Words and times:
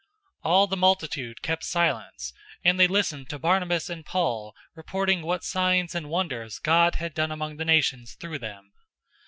015:012 0.43 0.49
All 0.51 0.65
the 0.65 0.77
multitude 0.77 1.41
kept 1.43 1.63
silence, 1.63 2.33
and 2.65 2.79
they 2.79 2.87
listened 2.87 3.29
to 3.29 3.37
Barnabas 3.37 3.87
and 3.87 4.03
Paul 4.03 4.55
reporting 4.73 5.21
what 5.21 5.43
signs 5.43 5.93
and 5.93 6.09
wonders 6.09 6.57
God 6.57 6.95
had 6.95 7.13
done 7.13 7.31
among 7.31 7.57
the 7.57 7.65
nations 7.65 8.15
through 8.15 8.39
them. 8.39 8.71